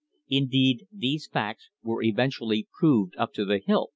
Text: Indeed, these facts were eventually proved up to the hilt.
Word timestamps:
Indeed, 0.29 0.87
these 0.91 1.27
facts 1.27 1.69
were 1.83 2.01
eventually 2.01 2.67
proved 2.79 3.13
up 3.19 3.33
to 3.33 3.45
the 3.45 3.59
hilt. 3.59 3.89